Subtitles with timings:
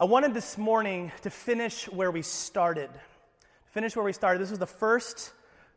[0.00, 2.88] I wanted this morning to finish where we started.
[3.66, 4.40] Finish where we started.
[4.40, 5.30] This was the first,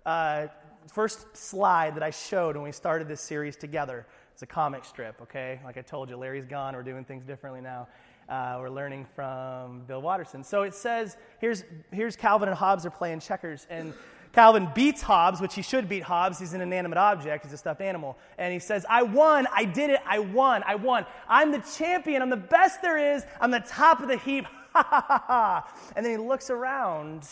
[0.05, 0.47] uh,
[0.87, 4.07] first slide that I showed when we started this series together.
[4.31, 5.59] It's a comic strip, okay?
[5.65, 6.73] Like I told you, Larry's gone.
[6.73, 7.89] We're doing things differently now.
[8.29, 10.45] Uh, we're learning from Bill Watterson.
[10.45, 13.93] So it says here's, here's Calvin and Hobbes are playing checkers, and
[14.33, 16.39] Calvin beats Hobbes, which he should beat Hobbes.
[16.39, 18.17] He's an inanimate object, he's a stuffed animal.
[18.37, 21.05] And he says, I won, I did it, I won, I won.
[21.27, 24.83] I'm the champion, I'm the best there is, I'm the top of the heap, ha
[24.83, 25.77] ha ha ha.
[25.95, 27.27] And then he looks around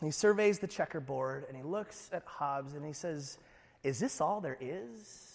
[0.00, 3.36] and he surveys the checkerboard and he looks at Hobbes and he says,
[3.84, 5.31] Is this all there is?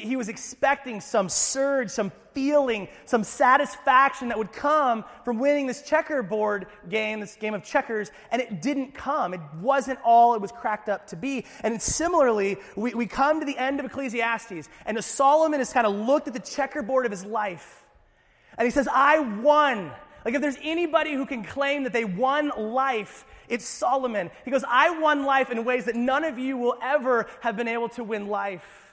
[0.00, 5.82] He, was expecting some surge, some feeling, some satisfaction that would come from winning this
[5.82, 9.32] checkerboard game, this game of checkers, and it didn't come.
[9.32, 11.46] It wasn't all it was cracked up to be.
[11.62, 15.94] And similarly, we, we come to the end of Ecclesiastes, and Solomon has kind of
[15.94, 17.84] looked at the checkerboard of his life,
[18.58, 19.92] and he says, I won.
[20.24, 24.30] Like, if there's anybody who can claim that they won life, it's Solomon.
[24.44, 27.68] He goes, I won life in ways that none of you will ever have been
[27.68, 28.86] able to win life.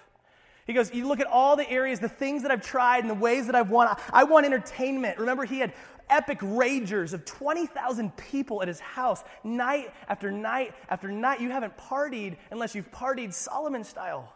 [0.66, 3.16] He goes, You look at all the areas, the things that I've tried, and the
[3.16, 3.96] ways that I've won.
[4.12, 5.18] I want entertainment.
[5.18, 5.74] Remember, he had
[6.10, 11.42] epic ragers of 20,000 people at his house, night after night after night.
[11.42, 14.34] You haven't partied unless you've partied Solomon style.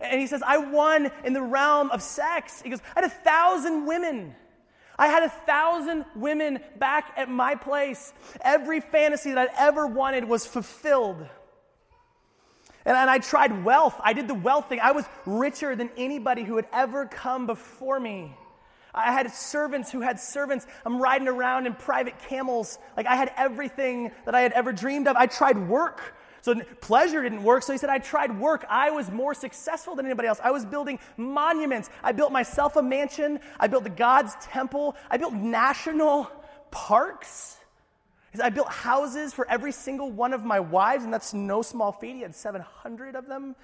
[0.00, 2.62] And he says, I won in the realm of sex.
[2.62, 4.34] He goes, I had a thousand women.
[4.98, 8.12] I had a thousand women back at my place.
[8.40, 11.26] Every fantasy that I'd ever wanted was fulfilled.
[12.84, 13.94] And, and I tried wealth.
[14.02, 14.80] I did the wealth thing.
[14.80, 18.36] I was richer than anybody who had ever come before me.
[18.94, 20.66] I had servants who had servants.
[20.84, 22.78] I'm riding around in private camels.
[22.96, 25.16] Like I had everything that I had ever dreamed of.
[25.16, 26.14] I tried work.
[26.42, 27.62] So pleasure didn't work.
[27.62, 28.66] So he said, I tried work.
[28.68, 30.40] I was more successful than anybody else.
[30.42, 31.88] I was building monuments.
[32.02, 33.38] I built myself a mansion.
[33.60, 34.96] I built the God's temple.
[35.08, 36.30] I built national
[36.72, 37.58] parks.
[38.40, 42.14] I built houses for every single one of my wives, and that's no small feat.
[42.14, 43.54] He had 700 of them.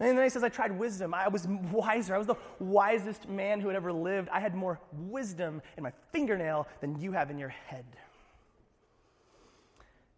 [0.00, 1.14] And then he says, I tried wisdom.
[1.14, 2.14] I was wiser.
[2.14, 4.28] I was the wisest man who had ever lived.
[4.30, 7.86] I had more wisdom in my fingernail than you have in your head.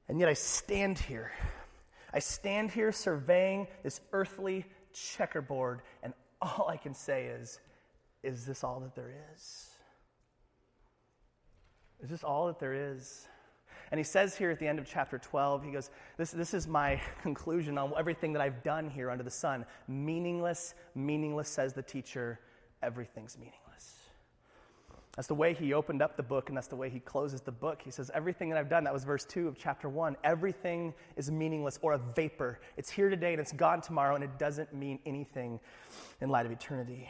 [0.09, 1.31] And yet I stand here.
[2.13, 7.61] I stand here surveying this earthly checkerboard, and all I can say is,
[8.23, 9.71] is this all that there is?
[12.03, 13.27] Is this all that there is?
[13.91, 16.67] And he says here at the end of chapter 12, he goes, This, this is
[16.67, 19.65] my conclusion on everything that I've done here under the sun.
[19.89, 22.41] Meaningless, meaningless, says the teacher.
[22.83, 23.95] Everything's meaningless.
[25.17, 27.53] That's the way he opened up the book, and that's the way he closes the
[27.53, 27.81] book.
[27.83, 31.31] He says, Everything that I've done, that was verse 2 of chapter 1, everything is
[31.31, 32.61] meaningless or a vapor.
[32.77, 35.59] It's here today and it's gone tomorrow, and it doesn't mean anything
[36.21, 37.09] in light of eternity.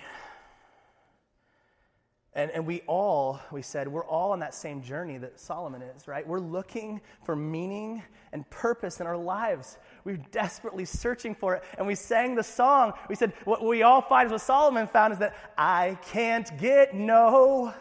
[2.36, 6.06] And, and we all, we said, we're all on that same journey that Solomon is,
[6.06, 6.28] right?
[6.28, 9.78] We're looking for meaning and purpose in our lives.
[10.04, 11.64] We're desperately searching for it.
[11.78, 12.92] And we sang the song.
[13.08, 16.94] We said, what we all find is what Solomon found is that I can't get
[16.94, 17.72] no.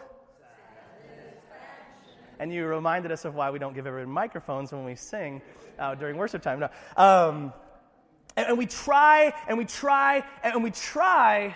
[2.40, 5.42] And you reminded us of why we don't give everyone microphones when we sing
[5.78, 6.62] uh, during worship time.
[6.62, 6.70] No.
[6.96, 7.52] Um,
[8.38, 11.54] and, and we try and we try and we try,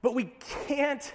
[0.00, 0.32] but we
[0.66, 1.12] can't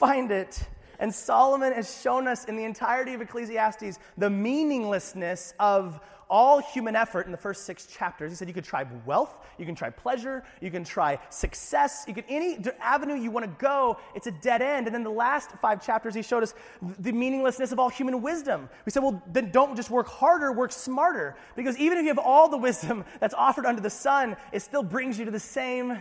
[0.00, 0.66] find it.
[0.98, 6.94] And Solomon has shown us in the entirety of Ecclesiastes the meaninglessness of all human
[6.94, 8.30] effort in the first six chapters.
[8.30, 12.14] He said you could try wealth, you can try pleasure, you can try success, you
[12.14, 14.86] can any avenue you want to go, it's a dead end.
[14.86, 18.68] And then the last five chapters, he showed us the meaninglessness of all human wisdom.
[18.86, 21.36] We said, well, then don't just work harder, work smarter.
[21.56, 24.82] Because even if you have all the wisdom that's offered under the sun, it still
[24.82, 26.00] brings you to the same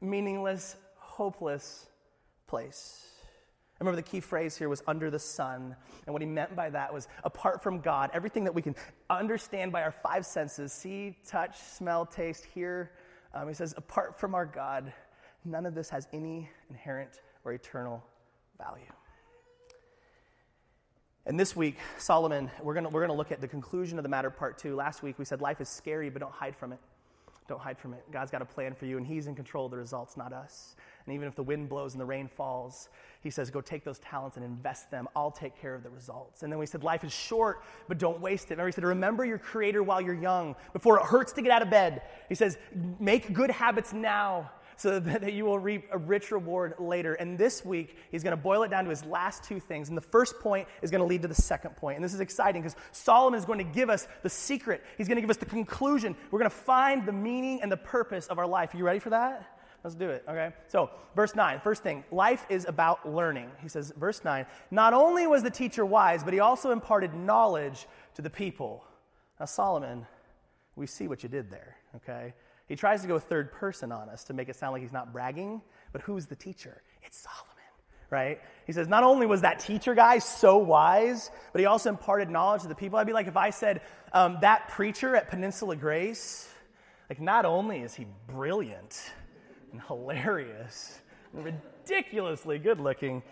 [0.00, 1.86] meaningless, hopeless
[2.46, 3.04] place.
[3.78, 5.76] Remember the key phrase here was under the sun.
[6.06, 8.74] And what he meant by that was apart from God, everything that we can
[9.08, 12.92] understand by our five senses see, touch, smell, taste, hear.
[13.34, 14.92] Um, he says, apart from our God,
[15.44, 18.04] none of this has any inherent or eternal
[18.58, 18.82] value.
[21.24, 24.08] And this week, Solomon, we're going we're going to look at the conclusion of the
[24.08, 24.74] matter, part two.
[24.74, 26.78] Last week, we said life is scary, but don't hide from it.
[27.48, 28.04] Don't hide from it.
[28.12, 30.76] God's got a plan for you, and He's in control of the results, not us.
[31.06, 32.90] And even if the wind blows and the rain falls,
[33.22, 35.08] he says, Go take those talents and invest them.
[35.16, 36.42] I'll take care of the results.
[36.42, 38.58] And then we said, Life is short, but don't waste it.
[38.58, 41.62] Remember, he said, Remember your Creator while you're young, before it hurts to get out
[41.62, 42.02] of bed.
[42.28, 42.58] He says,
[43.00, 47.14] Make good habits now so that you will reap a rich reward later.
[47.14, 49.88] And this week, he's going to boil it down to his last two things.
[49.88, 51.96] And the first point is going to lead to the second point.
[51.96, 54.84] And this is exciting because Solomon is going to give us the secret.
[54.96, 56.16] He's going to give us the conclusion.
[56.30, 58.72] We're going to find the meaning and the purpose of our life.
[58.72, 59.58] Are you ready for that?
[59.82, 60.52] Let's do it, okay?
[60.68, 63.50] So, verse 9, first thing, life is about learning.
[63.62, 67.86] He says, verse 9, not only was the teacher wise, but he also imparted knowledge
[68.14, 68.84] to the people.
[69.38, 70.06] Now, Solomon,
[70.74, 72.34] we see what you did there, okay?
[72.68, 75.12] He tries to go third person on us to make it sound like he's not
[75.12, 75.62] bragging,
[75.92, 76.82] but who's the teacher?
[77.02, 77.64] It's Solomon,
[78.10, 78.40] right?
[78.66, 82.62] He says, not only was that teacher guy so wise, but he also imparted knowledge
[82.62, 82.98] to the people.
[82.98, 83.80] I'd be like if I said,
[84.12, 86.46] um, that preacher at Peninsula Grace,
[87.08, 89.12] like, not only is he brilliant
[89.72, 91.00] and hilarious
[91.32, 93.22] and ridiculously good looking,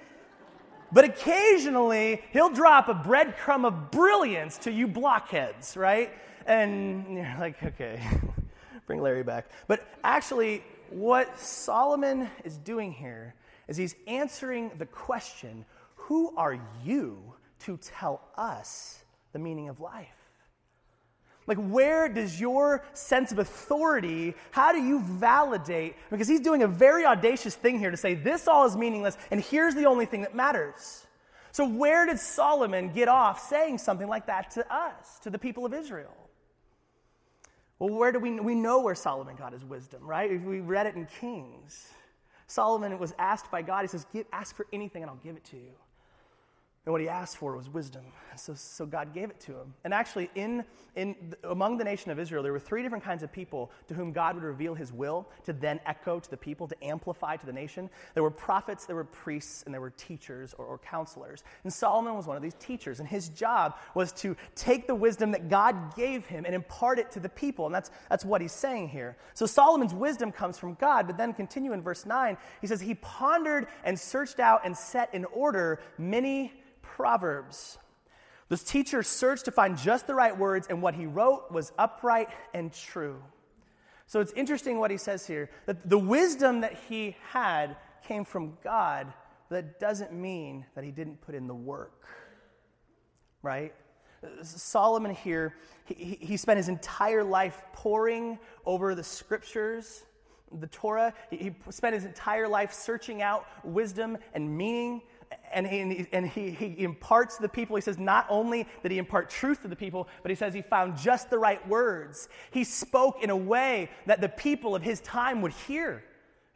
[0.93, 6.11] but occasionally he'll drop a breadcrumb of brilliance to you blockheads, right?
[6.47, 8.01] And you're like, okay,
[8.87, 9.51] bring Larry back.
[9.67, 13.35] But actually, what Solomon is doing here
[13.69, 19.03] is he's answering the question who are you to tell us
[19.33, 20.07] the meaning of life?
[21.47, 25.95] Like, where does your sense of authority, how do you validate?
[26.11, 29.41] Because he's doing a very audacious thing here to say this all is meaningless, and
[29.41, 31.07] here's the only thing that matters.
[31.53, 35.65] So, where did Solomon get off saying something like that to us, to the people
[35.65, 36.15] of Israel?
[37.79, 40.31] Well, where do we, we know where Solomon got his wisdom, right?
[40.43, 41.89] We read it in Kings.
[42.47, 45.57] Solomon was asked by God, he says, Ask for anything and I'll give it to
[45.57, 45.73] you.
[46.87, 48.05] And what he asked for was wisdom.
[48.37, 49.75] So, so God gave it to him.
[49.83, 53.33] And actually, in, in, among the nation of Israel, there were three different kinds of
[53.33, 56.85] people to whom God would reveal his will to then echo to the people, to
[56.85, 57.91] amplify to the nation.
[58.15, 61.43] There were prophets, there were priests, and there were teachers or, or counselors.
[61.65, 63.01] And Solomon was one of these teachers.
[63.01, 67.11] And his job was to take the wisdom that God gave him and impart it
[67.13, 67.67] to the people.
[67.67, 69.17] And that's, that's what he's saying here.
[69.35, 71.09] So Solomon's wisdom comes from God.
[71.09, 75.13] But then continue in verse 9, he says, He pondered and searched out and set
[75.13, 76.53] in order many
[76.97, 77.77] Proverbs.
[78.49, 82.31] This teacher searched to find just the right words, and what he wrote was upright
[82.55, 83.23] and true.
[84.07, 88.57] So it's interesting what he says here that the wisdom that he had came from
[88.65, 89.13] God.
[89.51, 92.07] That doesn't mean that he didn't put in the work,
[93.43, 93.75] right?
[94.43, 95.55] Solomon here,
[95.85, 100.05] he, he spent his entire life poring over the scriptures,
[100.61, 101.13] the Torah.
[101.31, 105.03] He, he spent his entire life searching out wisdom and meaning
[105.53, 107.77] and, he, and he, he imparts to the people.
[107.77, 110.63] He says not only did he impart truth to the people, but he says he
[110.63, 112.29] found just the right words.
[112.51, 116.05] He spoke in a way that the people of his time would hear.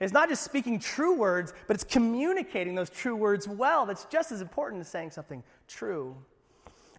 [0.01, 3.85] It's not just speaking true words, but it's communicating those true words well.
[3.85, 6.17] That's just as important as saying something true.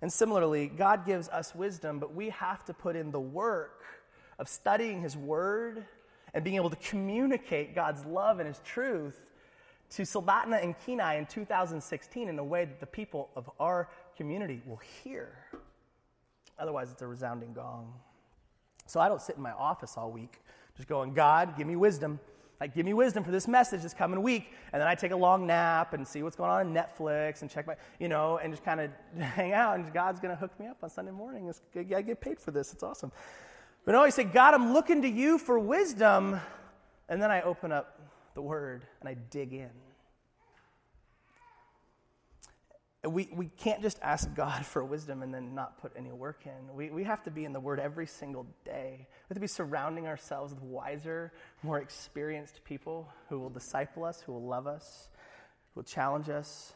[0.02, 3.84] And similarly, God gives us wisdom, but we have to put in the work
[4.40, 5.86] of studying His Word
[6.34, 9.20] and being able to communicate God's love and His truth
[9.92, 14.62] to Soldotna and Kenai in 2016 in a way that the people of our community
[14.66, 15.30] will hear.
[16.58, 17.94] Otherwise, it's a resounding gong.
[18.86, 20.40] So I don't sit in my office all week
[20.76, 22.20] just going, God, give me wisdom.
[22.60, 24.52] Like, give me wisdom for this message this coming week.
[24.72, 27.50] And then I take a long nap and see what's going on on Netflix and
[27.50, 29.76] check my, you know, and just kind of hang out.
[29.76, 31.48] And God's going to hook me up on Sunday morning.
[31.50, 32.72] It's, I get paid for this.
[32.72, 33.12] It's awesome.
[33.84, 36.40] But no, I say, God, I'm looking to you for wisdom.
[37.10, 38.01] And then I open up
[38.34, 39.70] the word and I dig in.
[43.04, 46.76] We, we can't just ask God for wisdom and then not put any work in.
[46.76, 49.08] We, we have to be in the Word every single day.
[49.08, 51.34] We have to be surrounding ourselves with wiser,
[51.64, 55.10] more experienced people who will disciple us, who will love us,
[55.74, 56.74] who will challenge us.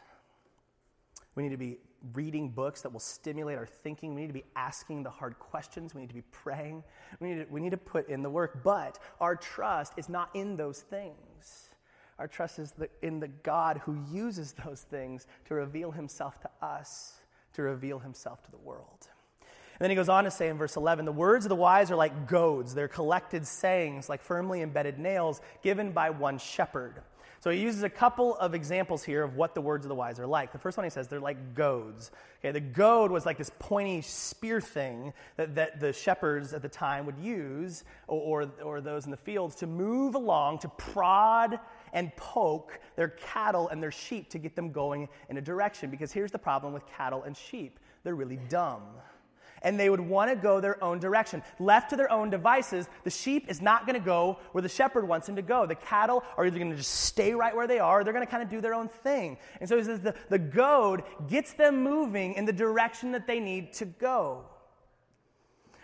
[1.36, 1.78] We need to be
[2.14, 4.14] reading books that will stimulate our thinking.
[4.14, 5.94] We need to be asking the hard questions.
[5.94, 6.84] We need to be praying.
[7.20, 8.64] We need to, we need to put in the work.
[8.64, 11.70] But our trust is not in those things.
[12.18, 17.14] Our trust is in the God who uses those things to reveal himself to us,
[17.54, 19.08] to reveal himself to the world.
[19.42, 21.92] And then he goes on to say in verse 11 the words of the wise
[21.92, 27.02] are like goads, they're collected sayings, like firmly embedded nails, given by one shepherd.
[27.46, 30.20] So he uses a couple of examples here of what the words of the wise
[30.20, 30.52] are like.
[30.52, 32.10] The first one he says they're like goads.
[32.40, 36.70] Okay, the goad was like this pointy spear thing that, that the shepherds at the
[36.70, 41.60] time would use, or, or, or those in the fields, to move along, to prod
[41.94, 45.92] and poke their cattle and their sheep to get them going in a direction.
[45.92, 48.82] Because here's the problem with cattle and sheep they're really dumb
[49.66, 51.44] and they would want to go their own direction.
[51.60, 55.08] Left to their own devices, the sheep is not going to go where the shepherd
[55.08, 55.66] wants him to go.
[55.66, 58.26] The cattle are either going to just stay right where they are, or they're going
[58.26, 59.38] to kind of do their own thing.
[59.60, 63.40] And so he says the, the goad gets them moving in the direction that they
[63.40, 64.46] need to go.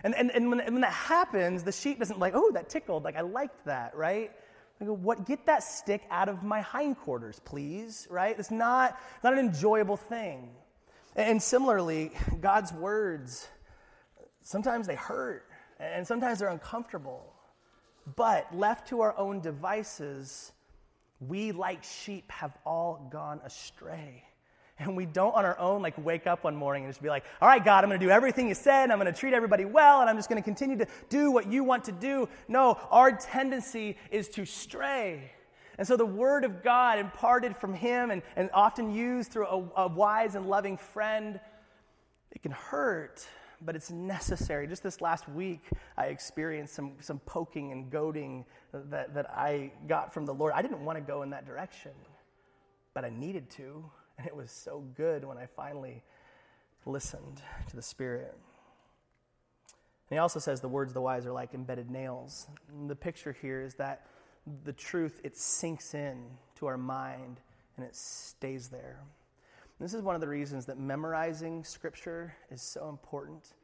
[0.03, 3.03] And, and, and, when, and when that happens, the sheep isn't like, oh, that tickled.
[3.03, 4.31] Like, I liked that, right?
[4.79, 8.37] I go, what, get that stick out of my hindquarters, please, right?
[8.37, 10.49] It's not, not an enjoyable thing.
[11.15, 13.47] And similarly, God's words
[14.41, 15.45] sometimes they hurt
[15.79, 17.33] and sometimes they're uncomfortable.
[18.15, 20.51] But left to our own devices,
[21.19, 24.23] we, like sheep, have all gone astray.
[24.79, 27.23] And we don't on our own like wake up one morning and just be like,
[27.39, 29.65] all right, God, I'm going to do everything you said, I'm going to treat everybody
[29.65, 32.27] well, and I'm just going to continue to do what you want to do.
[32.47, 35.31] No, our tendency is to stray.
[35.77, 39.83] And so the word of God imparted from him and, and often used through a,
[39.83, 41.39] a wise and loving friend,
[42.31, 43.27] it can hurt
[43.63, 44.67] but it's necessary.
[44.67, 45.61] Just this last week,
[45.97, 50.53] I experienced some, some poking and goading that, that I got from the Lord.
[50.55, 51.91] I didn't want to go in that direction,
[52.93, 53.83] but I needed to.
[54.17, 56.03] And it was so good when I finally
[56.85, 58.33] listened to the Spirit.
[60.09, 62.47] And he also says the words of the wise are like embedded nails.
[62.69, 64.05] And the picture here is that
[64.63, 66.23] the truth, it sinks in
[66.55, 67.39] to our mind
[67.77, 68.99] and it stays there.
[69.81, 73.55] This is one of the reasons that memorizing scripture is so important.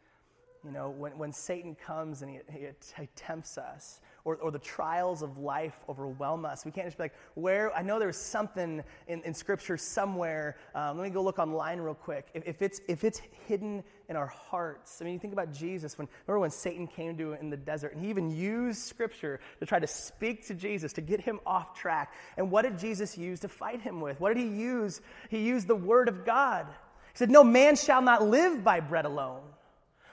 [0.68, 2.68] You know, when, when Satan comes and he, he,
[3.00, 7.06] he tempts us, or, or the trials of life overwhelm us, we can't just be
[7.06, 7.74] like, where?
[7.74, 10.58] I know there's something in, in Scripture somewhere.
[10.76, 12.28] Um, let me go look online real quick.
[12.34, 15.98] If, if, it's, if it's hidden in our hearts, I mean, you think about Jesus.
[15.98, 19.40] When, remember when Satan came to him in the desert, and he even used Scripture
[19.62, 22.14] to try to speak to Jesus, to get him off track.
[22.36, 24.20] And what did Jesus use to fight him with?
[24.20, 25.00] What did he use?
[25.30, 26.68] He used the Word of God.
[26.68, 29.44] He said, No man shall not live by bread alone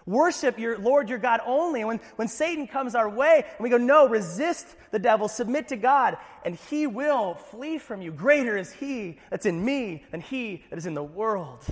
[0.07, 1.81] Worship your Lord your God only.
[1.81, 5.69] And when, when Satan comes our way and we go, no, resist the devil, submit
[5.69, 8.13] to God, and he will flee from you.
[8.13, 11.65] Greater is he that's in me than he that is in the world.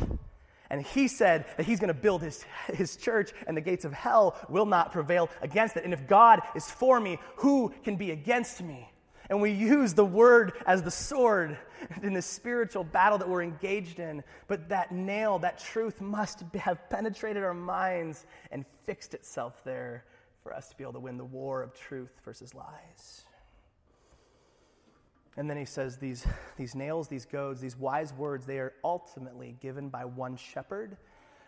[0.71, 3.93] And he said that he's going to build his, his church, and the gates of
[3.93, 5.85] hell will not prevail against it.
[5.85, 8.89] And if God is for me, who can be against me?
[9.33, 11.57] And we use the word as the sword
[12.03, 14.23] in the spiritual battle that we're engaged in.
[14.47, 20.05] But that nail, that truth must have penetrated our minds and fixed itself there
[20.43, 23.25] for us to be able to win the war of truth versus lies.
[25.39, 26.27] And then he says these,
[26.59, 30.99] these nails, these goads, these wise words, they are ultimately given by one shepherd.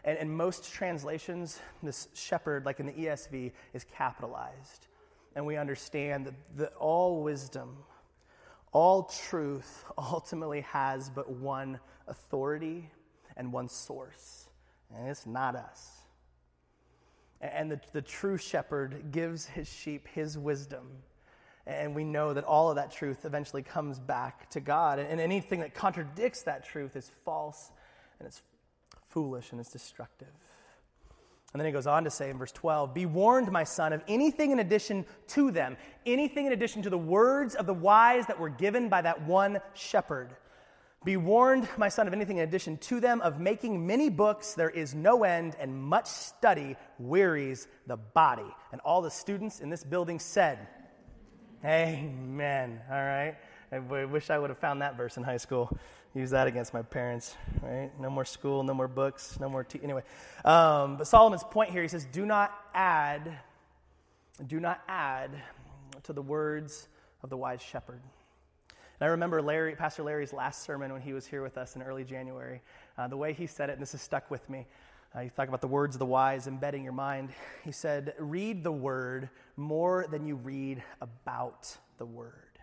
[0.06, 4.86] And in most translations, this shepherd, like in the ESV, is capitalized
[5.34, 7.76] and we understand that the, all wisdom,
[8.72, 12.90] all truth ultimately has but one authority
[13.36, 14.48] and one source,
[14.94, 15.90] and it's not us.
[17.40, 20.88] And the, the true shepherd gives his sheep his wisdom.
[21.66, 24.98] And we know that all of that truth eventually comes back to God.
[24.98, 27.70] And anything that contradicts that truth is false
[28.18, 28.42] and it's
[29.08, 30.28] foolish and it's destructive.
[31.54, 34.02] And then he goes on to say in verse 12 Be warned, my son, of
[34.08, 38.40] anything in addition to them, anything in addition to the words of the wise that
[38.40, 40.30] were given by that one shepherd.
[41.04, 44.70] Be warned, my son, of anything in addition to them, of making many books there
[44.70, 48.52] is no end, and much study wearies the body.
[48.72, 50.66] And all the students in this building said,
[51.64, 52.80] Amen.
[52.90, 53.36] All right.
[53.70, 55.78] I wish I would have found that verse in high school
[56.14, 57.90] use that against my parents, right?
[58.00, 59.64] No more school, no more books, no more.
[59.64, 60.02] Te- anyway,
[60.44, 63.38] um, but Solomon's point here, he says, "Do not add,
[64.46, 65.30] do not add
[66.04, 66.88] to the words
[67.22, 68.00] of the wise shepherd."
[69.00, 71.82] And I remember Larry, Pastor Larry's last sermon when he was here with us in
[71.82, 72.62] early January.
[72.96, 74.66] Uh, the way he said it, and this has stuck with me.
[75.14, 77.30] Uh, he talked about the words of the wise embedding your mind.
[77.64, 82.58] He said, "Read the word more than you read about the word."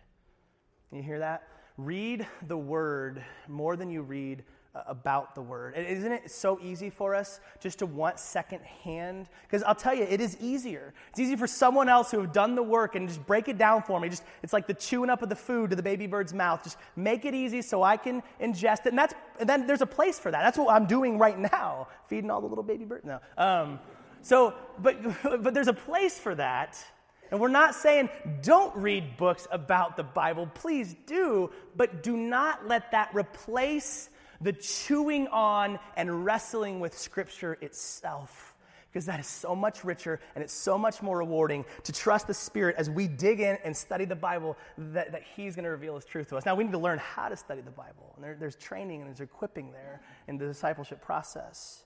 [0.90, 1.44] Can you hear that?
[1.78, 5.74] Read the word more than you read uh, about the word.
[5.76, 9.28] And isn't it so easy for us just to want secondhand?
[9.44, 10.94] Because I'll tell you, it is easier.
[11.10, 13.84] It's easy for someone else who have done the work and just break it down
[13.84, 14.08] for me.
[14.08, 16.64] Just it's like the chewing up of the food to the baby bird's mouth.
[16.64, 18.88] Just make it easy so I can ingest it.
[18.88, 20.42] And that's and then there's a place for that.
[20.42, 23.06] That's what I'm doing right now, feeding all the little baby birds.
[23.06, 23.20] No.
[23.38, 23.80] Um,
[24.22, 24.98] so, but
[25.44, 26.78] but there's a place for that.
[27.32, 28.10] And we're not saying
[28.42, 30.50] don't read books about the Bible.
[30.54, 34.10] Please do, but do not let that replace
[34.42, 38.56] the chewing on and wrestling with Scripture itself.
[38.92, 42.34] Because that is so much richer and it's so much more rewarding to trust the
[42.34, 45.96] Spirit as we dig in and study the Bible that, that He's going to reveal
[45.96, 46.46] His truth to us.
[46.46, 48.12] Now, we need to learn how to study the Bible.
[48.16, 51.86] And there, there's training and there's equipping there in the discipleship process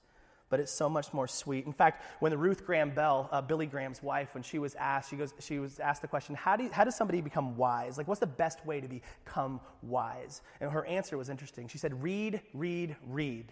[0.50, 1.66] but it's so much more sweet.
[1.66, 5.10] In fact, when the Ruth Graham Bell, uh, Billy Graham's wife, when she was asked,
[5.10, 7.98] she goes, she was asked the question, how, do you, how does somebody become wise?
[7.98, 10.42] Like, what's the best way to become wise?
[10.62, 11.68] And her answer was interesting.
[11.68, 13.52] She said, read, read, read,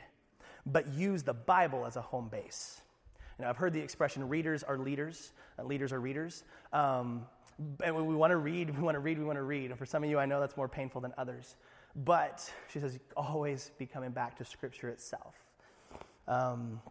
[0.65, 2.81] but use the Bible as a home base.
[3.39, 6.43] You I've heard the expression, readers are leaders, uh, leaders are readers.
[6.71, 7.25] Um,
[7.83, 9.69] and we want to read, we want to read, we want to read.
[9.69, 11.55] And for some of you, I know that's more painful than others.
[11.95, 15.35] But she says, always be coming back to Scripture itself.
[16.27, 16.81] Um,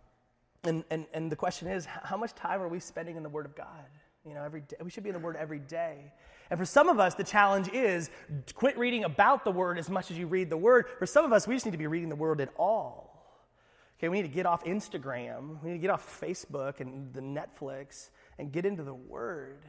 [0.64, 3.46] and, and, and the question is, how much time are we spending in the Word
[3.46, 3.86] of God?
[4.26, 4.76] You know, every day.
[4.82, 6.12] We should be in the Word every day.
[6.50, 8.10] And for some of us, the challenge is
[8.54, 10.86] quit reading about the Word as much as you read the Word.
[10.98, 13.12] For some of us, we just need to be reading the Word at all.
[13.98, 17.20] Okay, we need to get off Instagram, we need to get off Facebook and the
[17.20, 19.64] Netflix and get into the Word.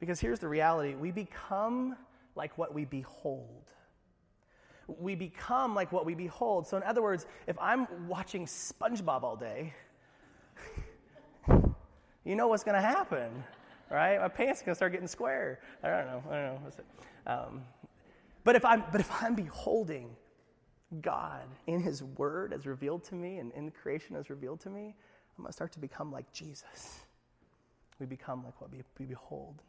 [0.00, 1.96] Because here's the reality we become
[2.34, 3.72] like what we behold.
[4.88, 6.66] We become like what we behold.
[6.66, 9.74] So, in other words, if I'm watching SpongeBob all day,
[12.24, 13.44] you know what's going to happen,
[13.90, 14.18] right?
[14.18, 15.60] My pants are going to start getting square.
[15.82, 16.22] I don't know.
[16.30, 16.72] I don't know.
[17.26, 17.62] Um,
[18.44, 20.16] but if I'm but if I'm beholding
[21.02, 24.94] God in His Word as revealed to me and in creation as revealed to me,
[25.36, 27.00] I'm going to start to become like Jesus.
[28.00, 29.62] We become like what we, we behold.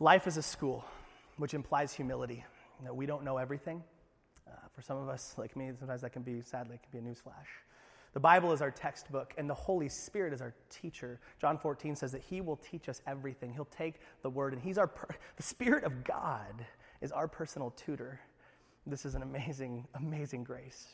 [0.00, 0.84] Life is a school,
[1.36, 2.44] which implies humility.
[2.82, 3.82] Know, we don't know everything.
[4.46, 7.10] Uh, for some of us, like me, sometimes that can be, sadly, can be a
[7.10, 7.48] newsflash.
[8.14, 11.18] The Bible is our textbook, and the Holy Spirit is our teacher.
[11.40, 13.52] John 14 says that He will teach us everything.
[13.52, 16.64] He'll take the Word, and He's our, per- the Spirit of God
[17.00, 18.20] is our personal tutor.
[18.86, 20.86] This is an amazing, amazing grace.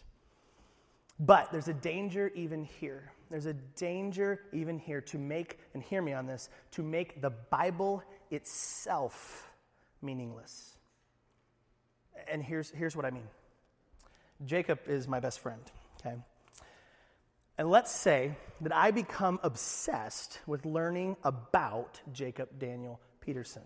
[1.18, 3.12] But there's a danger even here.
[3.30, 7.30] There's a danger even here to make, and hear me on this, to make the
[7.30, 9.50] Bible itself
[10.00, 10.78] meaningless.
[12.30, 13.28] And here's, here's what I mean
[14.44, 15.62] Jacob is my best friend,
[16.00, 16.16] okay?
[17.58, 23.62] And let's say that I become obsessed with learning about Jacob Daniel Peterson.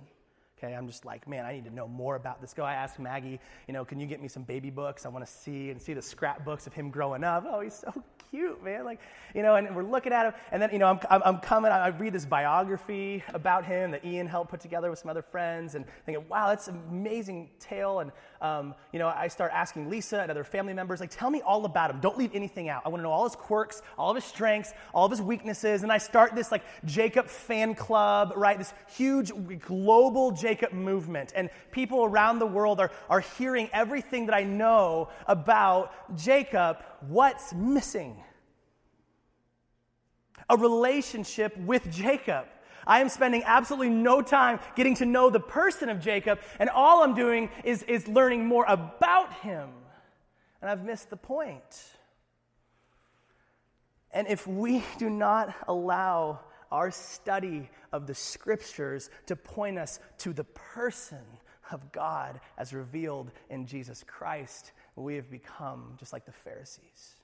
[0.59, 2.73] Okay, I'm just like, man, I need to know more about this guy.
[2.73, 5.05] I asked Maggie, you know, can you get me some baby books?
[5.05, 7.45] I want to see and see the scrapbooks of him growing up.
[7.47, 7.93] Oh, he's so
[8.31, 8.85] cute, man.
[8.85, 9.01] Like,
[9.35, 11.73] you know, and we're looking at him, and then, you know, I'm, I'm, I'm coming,
[11.73, 15.75] I read this biography about him that Ian helped put together with some other friends,
[15.75, 18.01] and thinking, wow, that's an amazing tale.
[18.01, 21.43] And, um, you know, I start asking Lisa and other family members, like, tell me
[21.43, 22.01] all about him.
[22.01, 22.83] Don't leave anything out.
[22.85, 25.83] I want to know all his quirks, all of his strengths, all of his weaknesses.
[25.83, 28.59] And I start this, like, Jacob fan club, right?
[28.59, 34.35] This huge global Jacob movement, and people around the world are, are hearing everything that
[34.35, 36.79] I know about Jacob.
[37.09, 38.17] What's missing?
[40.49, 42.47] A relationship with Jacob.
[42.87, 47.03] I am spending absolutely no time getting to know the person of Jacob, and all
[47.03, 49.69] I'm doing is, is learning more about him.
[50.61, 51.63] And I've missed the point.
[54.13, 60.33] And if we do not allow our study of the scriptures to point us to
[60.33, 61.23] the person
[61.71, 67.15] of God as revealed in Jesus Christ, we have become just like the Pharisees.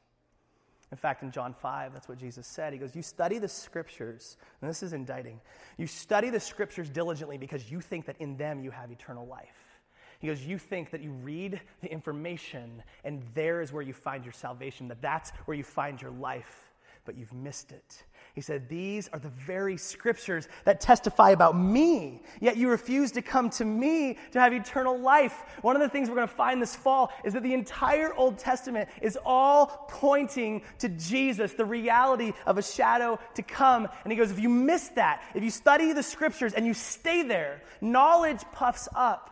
[0.92, 2.72] In fact, in John 5, that's what Jesus said.
[2.72, 5.40] He goes, You study the scriptures, and this is indicting.
[5.78, 9.80] You study the scriptures diligently because you think that in them you have eternal life.
[10.18, 14.24] He goes, You think that you read the information, and there is where you find
[14.24, 16.72] your salvation, that that's where you find your life,
[17.04, 18.04] but you've missed it.
[18.34, 23.22] He said, These are the very scriptures that testify about me, yet you refuse to
[23.22, 25.42] come to me to have eternal life.
[25.62, 28.38] One of the things we're going to find this fall is that the entire Old
[28.38, 33.88] Testament is all pointing to Jesus, the reality of a shadow to come.
[34.04, 37.22] And he goes, If you miss that, if you study the scriptures and you stay
[37.22, 39.29] there, knowledge puffs up.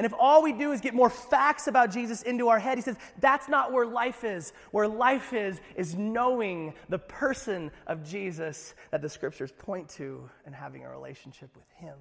[0.00, 2.80] And if all we do is get more facts about Jesus into our head, he
[2.80, 4.54] says, that's not where life is.
[4.70, 10.54] Where life is, is knowing the person of Jesus that the scriptures point to and
[10.54, 11.98] having a relationship with him.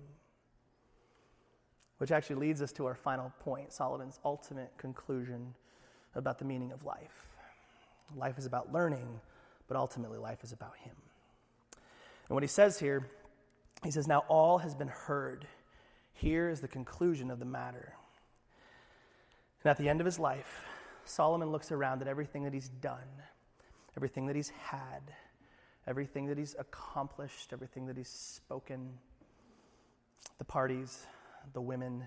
[1.98, 5.54] Which actually leads us to our final point Solomon's ultimate conclusion
[6.16, 7.28] about the meaning of life.
[8.16, 9.20] Life is about learning,
[9.68, 10.96] but ultimately, life is about him.
[11.74, 13.10] And what he says here,
[13.84, 15.46] he says, Now all has been heard.
[16.20, 17.94] Here is the conclusion of the matter.
[19.64, 20.66] And at the end of his life,
[21.06, 23.08] Solomon looks around at everything that he's done,
[23.96, 25.14] everything that he's had,
[25.88, 28.98] everything that he's accomplished, everything that he's spoken
[30.40, 31.06] the parties,
[31.54, 32.04] the women,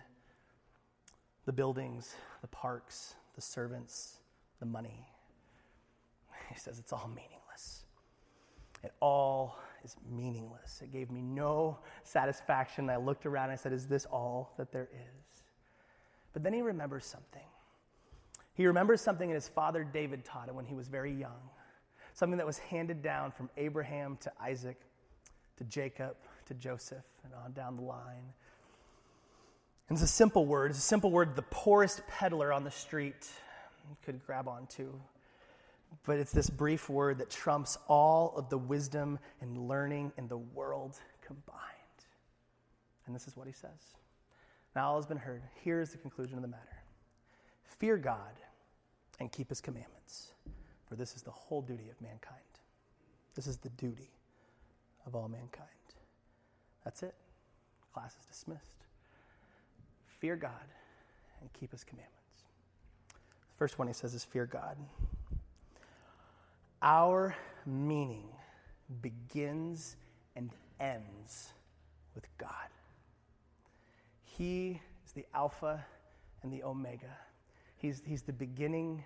[1.45, 4.19] the buildings, the parks, the servants,
[4.61, 5.07] the money.
[6.53, 7.85] He says it's all meaningless.
[8.83, 10.81] It all is meaningless.
[10.83, 12.89] It gave me no satisfaction.
[12.91, 15.43] I looked around and I said, Is this all that there is?
[16.33, 17.43] But then he remembers something.
[18.55, 21.51] He remembers something that his father David taught him when he was very young,
[22.15, 24.81] something that was handed down from Abraham to Isaac
[25.57, 26.17] to Jacob
[26.47, 28.33] to Joseph and on down the line.
[29.89, 30.71] And it's a simple word.
[30.71, 33.29] It's a simple word the poorest peddler on the street
[34.05, 34.93] could grab onto
[36.05, 40.39] but it's this brief word that trumps all of the wisdom and learning in the
[40.39, 41.59] world combined.
[43.07, 43.97] And this is what he says.
[44.75, 45.43] Now all has been heard.
[45.63, 46.83] Here is the conclusion of the matter
[47.65, 48.39] Fear God
[49.21, 50.33] and keep his commandments,
[50.89, 52.41] for this is the whole duty of mankind.
[53.35, 54.11] This is the duty
[55.07, 55.69] of all mankind.
[56.85, 57.15] That's it.
[57.93, 58.87] Class is dismissed.
[60.21, 60.51] Fear God
[61.41, 62.19] and keep his commandments.
[63.09, 64.77] The first one he says is fear God.
[66.83, 68.29] Our meaning
[69.01, 69.97] begins
[70.35, 71.53] and ends
[72.15, 72.51] with God.
[74.25, 75.85] He is the Alpha
[76.43, 77.17] and the Omega.
[77.77, 79.05] He's, he's the beginning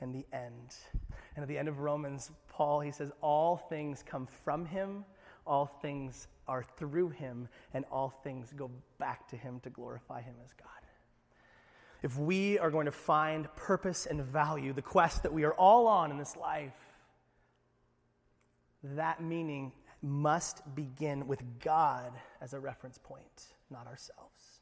[0.00, 0.74] and the end.
[1.36, 5.04] And at the end of Romans, Paul, he says, All things come from him,
[5.46, 10.34] all things are through him, and all things go back to him to glorify him
[10.44, 10.68] as God.
[12.02, 15.86] If we are going to find purpose and value, the quest that we are all
[15.86, 16.72] on in this life,
[18.82, 24.60] that meaning must begin with God as a reference point, not ourselves.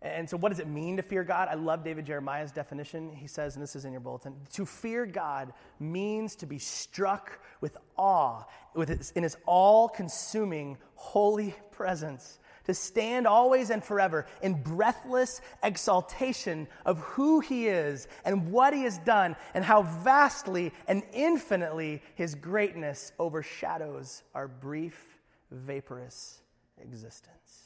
[0.00, 1.48] And so, what does it mean to fear God?
[1.50, 3.12] I love David Jeremiah's definition.
[3.12, 7.40] He says, and this is in your bulletin to fear God means to be struck
[7.60, 14.26] with awe with his, in his all consuming holy presence, to stand always and forever
[14.42, 20.70] in breathless exaltation of who he is and what he has done, and how vastly
[20.86, 25.18] and infinitely his greatness overshadows our brief,
[25.50, 26.42] vaporous
[26.82, 27.62] existence.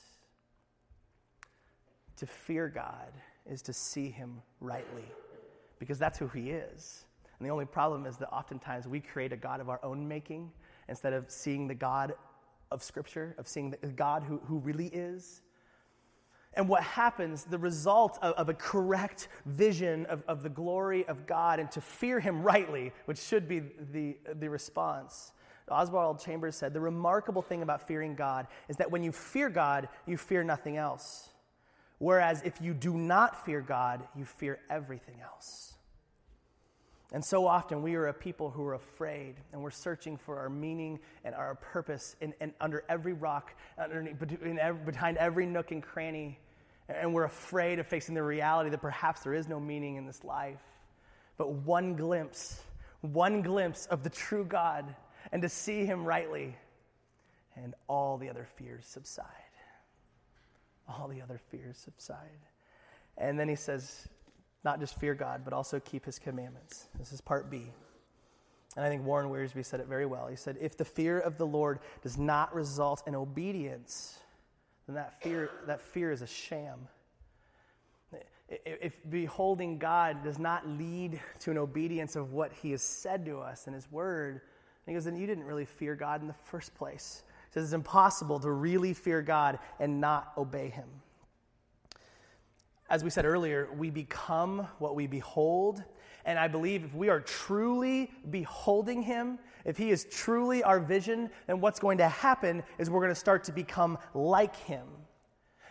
[2.18, 3.12] To fear God
[3.44, 5.04] is to see him rightly
[5.80, 7.06] because that's who he is.
[7.40, 10.52] And the only problem is that oftentimes we create a God of our own making
[10.88, 12.14] instead of seeing the God
[12.72, 15.42] of Scripture, of seeing the God who, who really is.
[16.54, 21.26] And what happens, the result of, of a correct vision of, of the glory of
[21.26, 25.32] God and to fear Him rightly, which should be the, the response.
[25.68, 29.88] Oswald Chambers said the remarkable thing about fearing God is that when you fear God,
[30.06, 31.30] you fear nothing else.
[31.98, 35.74] Whereas if you do not fear God, you fear everything else.
[37.12, 40.48] And so often we are a people who are afraid and we're searching for our
[40.48, 46.38] meaning and our purpose in, in under every rock, every, behind every nook and cranny.
[46.88, 50.24] And we're afraid of facing the reality that perhaps there is no meaning in this
[50.24, 50.62] life.
[51.36, 52.60] But one glimpse,
[53.02, 54.94] one glimpse of the true God
[55.30, 56.56] and to see Him rightly,
[57.56, 59.26] and all the other fears subside
[60.88, 62.18] all the other fears subside.
[63.18, 64.08] And then he says,
[64.64, 66.86] not just fear God, but also keep his commandments.
[66.98, 67.72] This is part B.
[68.76, 70.28] And I think Warren Wiersbe said it very well.
[70.28, 74.18] He said, if the fear of the Lord does not result in obedience,
[74.86, 76.88] then that fear, that fear is a sham.
[78.48, 83.40] If beholding God does not lead to an obedience of what he has said to
[83.40, 84.42] us in his word,
[84.86, 87.22] he goes, then you didn't really fear God in the first place
[87.52, 90.88] says it's impossible to really fear God and not obey him.
[92.92, 95.82] As we said earlier, we become what we behold.
[96.26, 101.30] And I believe if we are truly beholding him, if he is truly our vision,
[101.46, 104.86] then what's going to happen is we're going to start to become like him.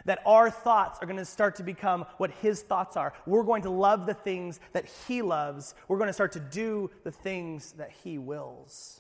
[0.06, 3.14] That our thoughts are going to start to become what his thoughts are.
[3.28, 5.76] We're going to love the things that he loves.
[5.88, 9.00] We're going to start to do the things that he wills.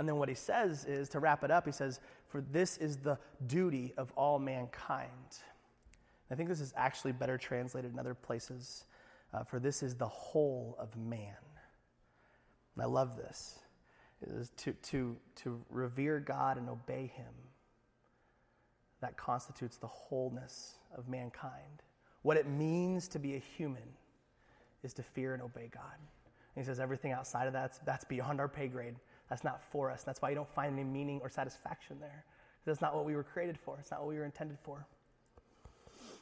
[0.00, 2.96] And then what he says is, to wrap it up, he says, For this is
[2.96, 5.08] the duty of all mankind.
[6.30, 8.84] I think this is actually better translated in other places.
[9.32, 11.36] Uh, for this is the whole of man.
[12.74, 13.58] And I love this.
[14.22, 17.32] Is to, to, to revere God and obey him.
[19.00, 21.82] That constitutes the wholeness of mankind.
[22.22, 23.82] What it means to be a human
[24.82, 25.96] is to fear and obey God.
[26.54, 28.96] And he says everything outside of that, that's beyond our pay grade.
[29.30, 30.02] That's not for us.
[30.02, 32.24] That's why you don't find any meaning or satisfaction there.
[32.66, 33.78] That's not what we were created for.
[33.80, 34.86] It's not what we were intended for.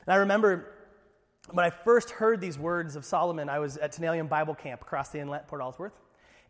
[0.08, 0.70] And I remember
[1.50, 5.10] when I first heard these words of Solomon, I was at Tanalian Bible Camp across
[5.10, 5.92] the inlet, Port Alsworth.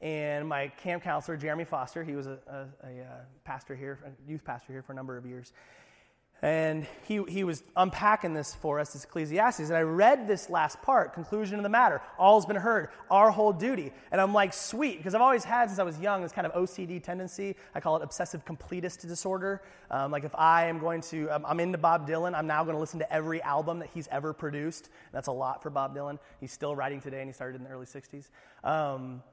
[0.01, 3.05] And my camp counselor, Jeremy Foster, he was a, a, a, uh,
[3.43, 5.55] pastor here, a youth pastor here for a number of years.
[6.41, 9.69] And he, he was unpacking this for us, this Ecclesiastes.
[9.69, 12.01] And I read this last part, conclusion of the matter.
[12.17, 13.93] All's been heard, our whole duty.
[14.13, 16.53] And I'm like, sweet, because I've always had, since I was young, this kind of
[16.53, 17.57] OCD tendency.
[17.75, 19.63] I call it obsessive completist disorder.
[19.91, 22.77] Um, like, if I am going to, um, I'm into Bob Dylan, I'm now going
[22.77, 24.91] to listen to every album that he's ever produced.
[25.11, 26.21] That's a lot for Bob Dylan.
[26.41, 28.29] He's still writing today, and he started in the early 60s.
[28.63, 29.25] Um,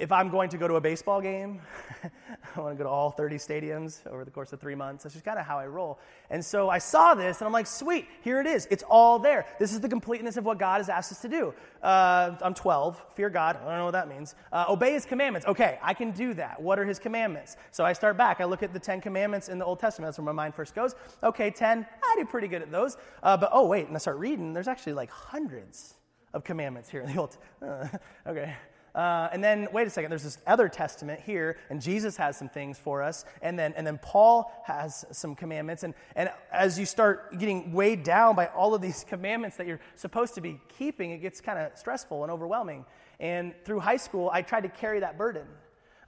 [0.00, 1.60] if I'm going to go to a baseball game,
[2.56, 5.04] I want to go to all 30 stadiums over the course of three months.
[5.04, 5.98] That's just kind of how I roll.
[6.30, 8.66] And so I saw this and I'm like, sweet, here it is.
[8.70, 9.44] It's all there.
[9.58, 11.52] This is the completeness of what God has asked us to do.
[11.82, 13.02] Uh, I'm 12.
[13.14, 13.56] Fear God.
[13.56, 14.36] I don't know what that means.
[14.50, 15.46] Uh, obey his commandments.
[15.46, 16.60] Okay, I can do that.
[16.60, 17.58] What are his commandments?
[17.70, 18.40] So I start back.
[18.40, 20.08] I look at the 10 commandments in the Old Testament.
[20.08, 20.94] That's where my mind first goes.
[21.22, 21.86] Okay, 10.
[22.02, 22.96] I do pretty good at those.
[23.22, 24.54] Uh, but oh, wait, and I start reading.
[24.54, 25.94] There's actually like hundreds
[26.32, 27.36] of commandments here in the Old.
[27.60, 27.86] Uh,
[28.26, 28.54] okay.
[28.94, 32.48] Uh, and then, wait a second, there's this other testament here, and Jesus has some
[32.48, 33.24] things for us.
[33.40, 35.84] And then, and then Paul has some commandments.
[35.84, 39.80] And, and as you start getting weighed down by all of these commandments that you're
[39.94, 42.84] supposed to be keeping, it gets kind of stressful and overwhelming.
[43.20, 45.46] And through high school, I tried to carry that burden.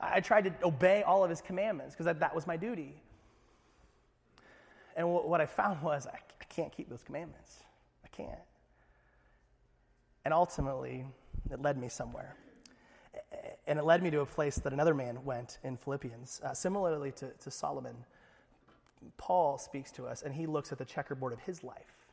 [0.00, 3.00] I tried to obey all of his commandments because that, that was my duty.
[4.96, 7.60] And what I found was I, I can't keep those commandments.
[8.04, 8.40] I can't.
[10.24, 11.04] And ultimately,
[11.50, 12.36] it led me somewhere
[13.72, 16.42] and it led me to a place that another man went in Philippians.
[16.44, 17.96] Uh, similarly to, to Solomon,
[19.16, 22.06] Paul speaks to us and he looks at the checkerboard of his life.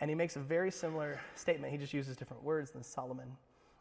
[0.00, 1.72] And he makes a very similar statement.
[1.72, 3.26] He just uses different words than Solomon.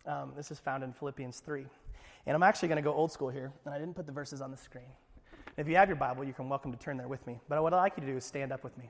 [0.07, 1.67] Um, this is found in Philippians 3.
[2.25, 4.41] And I'm actually going to go old school here, and I didn't put the verses
[4.41, 4.89] on the screen.
[5.55, 7.39] If you have your Bible, you can welcome to turn there with me.
[7.47, 8.89] But what I'd like you to do is stand up with me.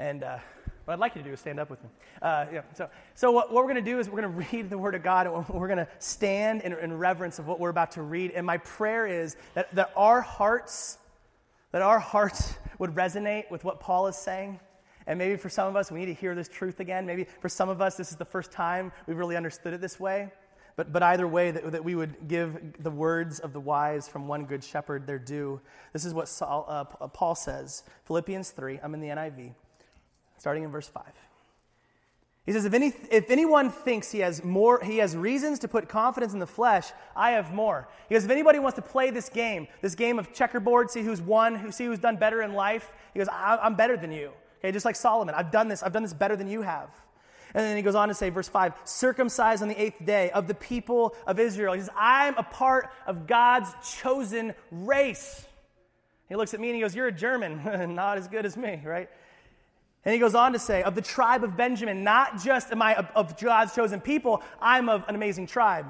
[0.00, 0.38] And uh,
[0.86, 1.90] what I'd like you to do is stand up with me.
[2.22, 4.70] Uh, yeah, so, so what, what we're going to do is we're going to read
[4.70, 7.70] the Word of God, and we're going to stand in, in reverence of what we're
[7.70, 8.30] about to read.
[8.30, 10.98] And my prayer is that, that our hearts,
[11.72, 14.60] that our hearts would resonate with what Paul is saying.
[15.08, 17.04] And maybe for some of us, we need to hear this truth again.
[17.04, 19.98] Maybe for some of us, this is the first time we've really understood it this
[19.98, 20.30] way.
[20.76, 24.28] But, but either way, that, that we would give the words of the wise from
[24.28, 25.60] one good shepherd their due.
[25.92, 29.54] This is what Saul, uh, Paul says Philippians 3, I'm in the NIV
[30.38, 31.04] starting in verse 5.
[32.46, 35.88] He says, if, any, if anyone thinks he has more, he has reasons to put
[35.88, 37.88] confidence in the flesh, I have more.
[38.08, 41.20] He goes, if anybody wants to play this game, this game of checkerboard, see who's
[41.20, 44.30] won, who, see who's done better in life, he goes, I'm better than you.
[44.60, 46.88] Okay, just like Solomon, I've done this, I've done this better than you have.
[47.52, 50.46] And then he goes on to say, verse 5, circumcised on the eighth day of
[50.46, 51.72] the people of Israel.
[51.72, 53.70] He says, I'm a part of God's
[54.00, 55.46] chosen race.
[56.28, 58.82] He looks at me and he goes, You're a German, not as good as me,
[58.84, 59.08] right?
[60.06, 62.94] And he goes on to say, of the tribe of Benjamin, not just am I
[62.94, 65.84] of God's chosen people, I'm of an amazing tribe.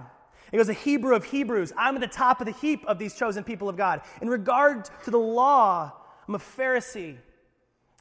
[0.51, 3.15] He goes, a Hebrew of Hebrews, I'm at the top of the heap of these
[3.15, 4.01] chosen people of God.
[4.23, 5.93] In regard to the law,
[6.27, 7.19] I'm a Pharisee.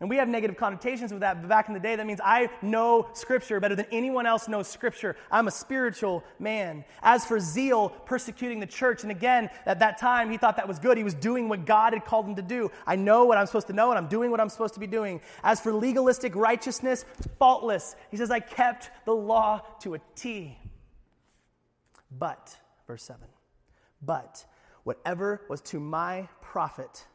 [0.01, 2.49] And we have negative connotations with that, but back in the day, that means I
[2.61, 5.15] know Scripture better than anyone else knows Scripture.
[5.31, 6.83] I'm a spiritual man.
[7.01, 10.79] As for zeal, persecuting the church, and again, at that time, he thought that was
[10.79, 10.97] good.
[10.97, 12.71] He was doing what God had called him to do.
[12.85, 14.87] I know what I'm supposed to know, and I'm doing what I'm supposed to be
[14.87, 15.21] doing.
[15.45, 17.05] As for legalistic righteousness,
[17.39, 17.95] faultless.
[18.11, 20.57] He says, I kept the law to a T.
[22.11, 23.27] But, verse 7,
[24.01, 24.45] but
[24.83, 27.05] whatever was to my profit,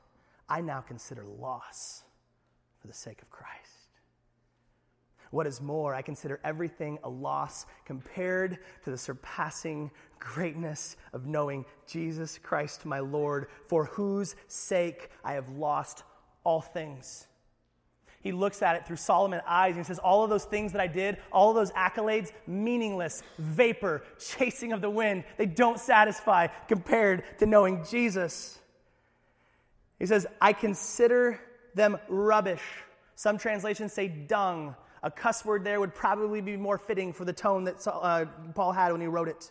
[0.49, 2.05] I now consider loss
[2.81, 3.51] for the sake of Christ.
[5.31, 11.65] What is more, I consider everything a loss compared to the surpassing greatness of knowing
[11.87, 16.03] Jesus Christ my Lord, for whose sake I have lost
[16.43, 17.29] all things.
[18.23, 20.81] He looks at it through Solomon's eyes and he says, All of those things that
[20.81, 26.49] I did, all of those accolades, meaningless, vapor, chasing of the wind, they don't satisfy
[26.69, 28.59] compared to knowing Jesus.
[29.99, 31.41] He says, I consider
[31.75, 32.63] them rubbish.
[33.15, 34.75] Some translations say dung.
[35.03, 38.73] A cuss word there would probably be more fitting for the tone that uh, Paul
[38.73, 39.51] had when he wrote it.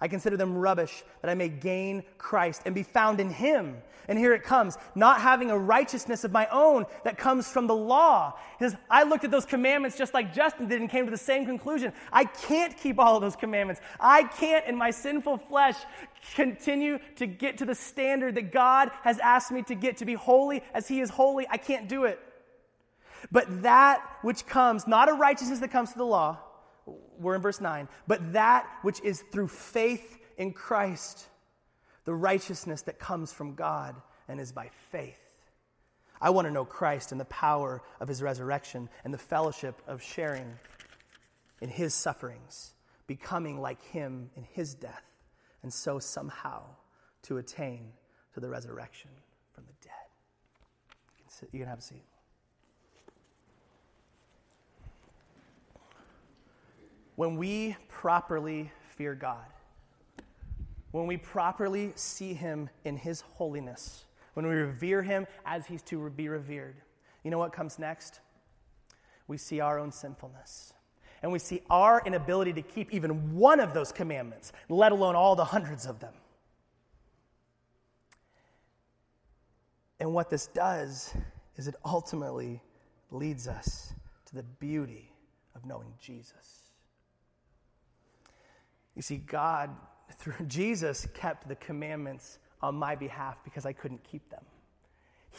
[0.00, 3.76] I consider them rubbish that I may gain Christ and be found in him.
[4.08, 7.74] And here it comes, not having a righteousness of my own that comes from the
[7.74, 8.34] law.
[8.58, 11.44] Says, I looked at those commandments just like Justin did and came to the same
[11.44, 11.92] conclusion.
[12.12, 13.80] I can't keep all of those commandments.
[14.00, 15.76] I can't, in my sinful flesh,
[16.34, 20.14] continue to get to the standard that God has asked me to get to be
[20.14, 21.46] holy as he is holy.
[21.48, 22.18] I can't do it.
[23.30, 26.38] But that which comes, not a righteousness that comes to the law,
[27.20, 31.26] we're in verse 9, but that which is through faith in Christ,
[32.04, 33.94] the righteousness that comes from God
[34.28, 35.18] and is by faith.
[36.20, 40.02] I want to know Christ and the power of his resurrection and the fellowship of
[40.02, 40.58] sharing
[41.60, 42.74] in his sufferings,
[43.06, 45.04] becoming like him in his death,
[45.62, 46.62] and so somehow
[47.22, 47.92] to attain
[48.34, 49.10] to the resurrection
[49.52, 49.92] from the dead.
[51.18, 52.04] You can, sit, you can have a seat.
[57.20, 59.44] When we properly fear God,
[60.90, 66.08] when we properly see Him in His holiness, when we revere Him as He's to
[66.08, 66.76] be revered,
[67.22, 68.20] you know what comes next?
[69.28, 70.72] We see our own sinfulness.
[71.22, 75.36] And we see our inability to keep even one of those commandments, let alone all
[75.36, 76.14] the hundreds of them.
[80.00, 81.12] And what this does
[81.56, 82.62] is it ultimately
[83.10, 83.92] leads us
[84.24, 85.12] to the beauty
[85.54, 86.59] of knowing Jesus.
[88.94, 89.70] You see, God,
[90.16, 94.44] through Jesus, kept the commandments on my behalf because I couldn't keep them.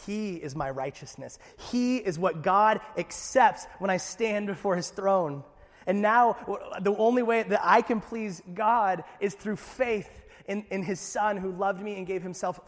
[0.05, 1.37] He is my righteousness.
[1.71, 5.43] He is what God accepts when I stand before his throne.
[5.87, 6.37] And now,
[6.81, 10.09] the only way that I can please God is through faith
[10.45, 12.59] in, in His Son who loved me and gave Himself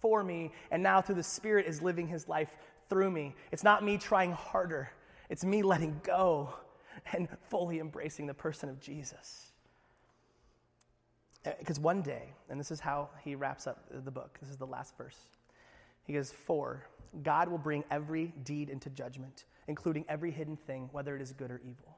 [0.00, 2.50] for me, and now through the Spirit is living His life
[2.88, 3.34] through me.
[3.52, 4.90] It's not me trying harder,
[5.28, 6.54] it's me letting go
[7.12, 9.51] and fully embracing the person of Jesus.
[11.42, 14.66] Because one day, and this is how he wraps up the book, this is the
[14.66, 15.18] last verse.
[16.04, 16.86] He goes, For
[17.22, 21.50] God will bring every deed into judgment, including every hidden thing, whether it is good
[21.50, 21.96] or evil.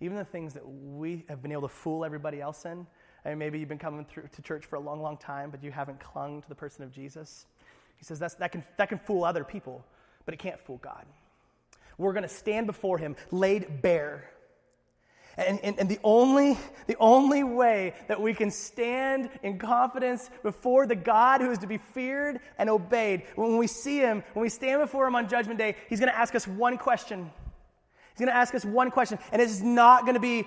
[0.00, 2.86] Even the things that we have been able to fool everybody else in.
[3.24, 5.72] And maybe you've been coming through to church for a long, long time, but you
[5.72, 7.46] haven't clung to the person of Jesus.
[7.96, 9.84] He says that, can, that can fool other people,
[10.26, 11.06] but it can't fool God.
[11.98, 14.30] We're going to stand before him laid bare
[15.36, 20.86] and, and, and, the, only, the only way that we can stand in confidence before
[20.86, 24.48] the God who is to be feared and obeyed, when we see him, when we
[24.48, 27.30] stand before him on Judgment Day, he's going to ask us one question.
[28.14, 30.46] He's going to ask us one question, and it's not going to be,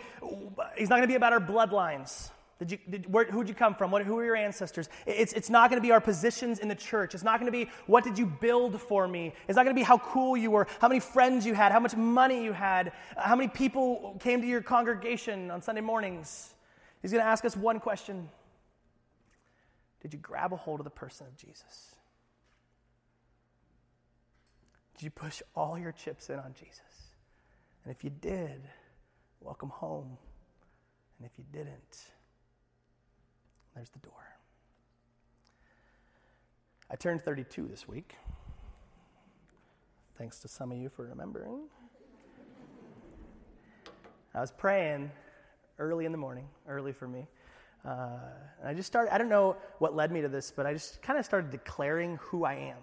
[0.76, 2.32] he's not going to be about our bloodlines.
[2.60, 3.90] Did you, did, where, who'd you come from?
[3.90, 4.90] What, who are your ancestors?
[5.06, 7.16] It's, it's not going to be our positions in the church.
[7.16, 9.34] It's not going to be what did you build for me.
[9.48, 11.80] It's not going to be how cool you were, how many friends you had, how
[11.80, 16.54] much money you had, how many people came to your congregation on Sunday mornings.
[17.02, 18.28] He's going to ask us one question
[20.02, 21.96] Did you grab a hold of the person of Jesus?
[24.98, 26.82] Did you push all your chips in on Jesus?
[27.86, 28.62] And if you did,
[29.40, 30.18] welcome home.
[31.18, 32.04] And if you didn't,
[33.80, 34.12] there's the door.
[36.92, 38.16] I turned 32 this week.
[40.18, 41.62] Thanks to some of you for remembering.
[44.36, 45.12] I was praying
[45.78, 47.30] early in the morning, early for me.
[47.86, 48.18] Uh,
[48.60, 51.02] and I just started, I don't know what led me to this, but I just
[51.02, 52.78] kind of started declaring who I am.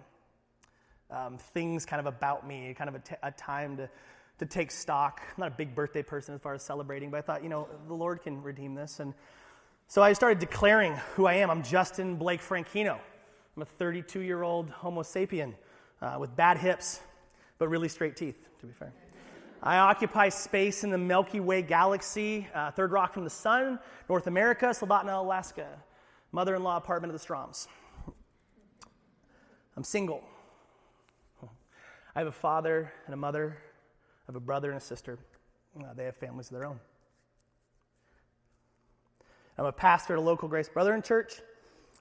[1.11, 3.90] Um, things kind of about me, kind of a, t- a time to,
[4.38, 5.20] to take stock.
[5.22, 7.68] I'm not a big birthday person as far as celebrating, but I thought, you know,
[7.87, 8.98] the Lord can redeem this.
[8.98, 9.12] And
[9.88, 11.51] so I started declaring who I am.
[11.51, 12.99] I'm Justin Blake Franchino.
[13.57, 15.55] I'm a 32 year old Homo sapien
[16.03, 17.01] uh, with bad hips,
[17.59, 18.92] but really straight teeth, to be fair.
[19.62, 24.27] I occupy space in the Milky Way galaxy, uh, third rock from the sun, North
[24.27, 25.68] America, Soldotna, Alaska,
[26.33, 27.66] mother in law apartment of the Stroms.
[29.77, 30.22] I'm single.
[32.14, 33.59] I have a father and a mother,
[34.25, 35.18] I have a brother and a sister.
[35.79, 36.81] Uh, they have families of their own.
[39.58, 41.40] I'm a pastor at a local Grace Brethren church.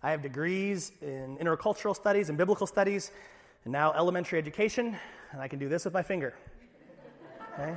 [0.03, 3.11] I have degrees in intercultural studies and biblical studies,
[3.63, 4.97] and now elementary education,
[5.31, 6.33] and I can do this with my finger.
[7.53, 7.73] Okay?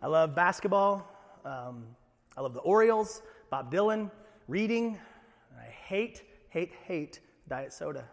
[0.00, 1.10] I love basketball.
[1.44, 1.86] Um,
[2.36, 3.20] I love the Orioles,
[3.50, 4.12] Bob Dylan,
[4.46, 4.96] reading.
[5.58, 7.18] I hate, hate, hate
[7.48, 8.04] diet soda.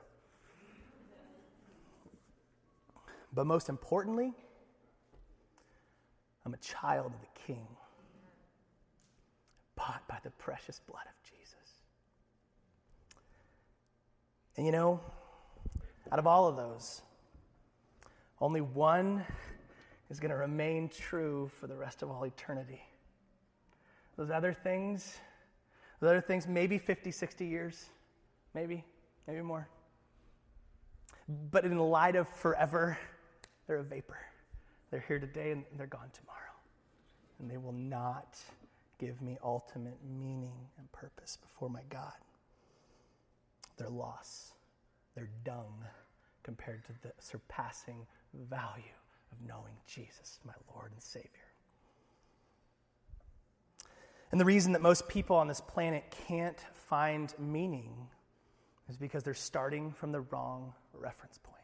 [3.33, 4.33] But most importantly,
[6.43, 7.67] I'm a child of the King
[10.23, 11.55] the precious blood of Jesus.
[14.57, 14.99] And you know,
[16.11, 17.01] out of all of those,
[18.39, 19.23] only one
[20.09, 22.81] is going to remain true for the rest of all eternity.
[24.17, 25.17] Those other things,
[25.99, 27.85] those other things, maybe 50, 60 years,
[28.53, 28.83] maybe,
[29.27, 29.67] maybe more.
[31.51, 32.97] But in light of forever,
[33.67, 34.17] they're a vapor.
[34.89, 36.37] They're here today and they're gone tomorrow.
[37.39, 38.37] And they will not
[39.01, 42.13] give me ultimate meaning and purpose before my God.
[43.77, 44.51] They're loss,
[45.15, 45.73] they're dung,
[46.43, 48.05] compared to the surpassing
[48.49, 48.83] value
[49.31, 51.29] of knowing Jesus, my Lord and Savior.
[54.31, 58.07] And the reason that most people on this planet can't find meaning
[58.87, 61.57] is because they're starting from the wrong reference point.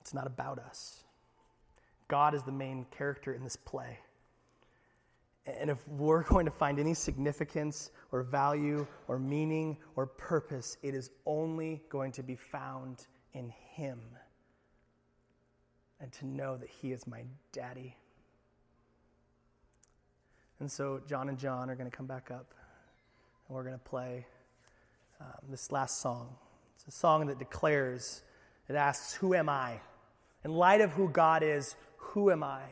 [0.00, 1.04] It's not about us.
[2.12, 3.98] God is the main character in this play.
[5.46, 10.94] And if we're going to find any significance or value or meaning or purpose, it
[10.94, 13.98] is only going to be found in Him.
[16.02, 17.96] And to know that He is my daddy.
[20.60, 22.52] And so, John and John are going to come back up
[23.48, 24.26] and we're going to play
[25.18, 26.36] um, this last song.
[26.76, 28.22] It's a song that declares,
[28.68, 29.80] it asks, Who am I?
[30.44, 31.74] In light of who God is,
[32.12, 32.62] who am I?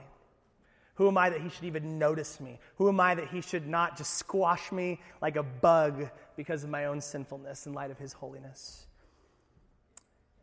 [0.97, 2.59] Who am I that he should even notice me?
[2.77, 6.69] Who am I that he should not just squash me like a bug because of
[6.69, 8.87] my own sinfulness in light of his holiness?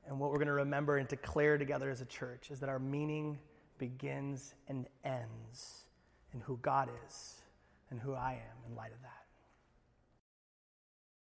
[0.07, 2.79] And what we're going to remember and declare together as a church is that our
[2.79, 3.37] meaning
[3.77, 5.83] begins and ends
[6.33, 7.35] in who God is
[7.91, 9.16] and who I am in light of that.